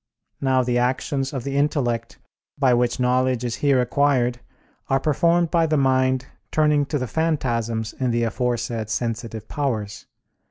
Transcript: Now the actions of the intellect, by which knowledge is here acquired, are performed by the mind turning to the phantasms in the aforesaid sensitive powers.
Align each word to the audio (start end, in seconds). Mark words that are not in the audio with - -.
Now 0.41 0.63
the 0.63 0.79
actions 0.79 1.31
of 1.31 1.43
the 1.43 1.55
intellect, 1.55 2.17
by 2.57 2.73
which 2.73 2.99
knowledge 2.99 3.43
is 3.45 3.57
here 3.57 3.79
acquired, 3.79 4.39
are 4.87 4.99
performed 4.99 5.51
by 5.51 5.67
the 5.67 5.77
mind 5.77 6.25
turning 6.49 6.87
to 6.87 6.97
the 6.97 7.05
phantasms 7.05 7.93
in 7.93 8.09
the 8.09 8.23
aforesaid 8.23 8.89
sensitive 8.89 9.47
powers. 9.47 10.07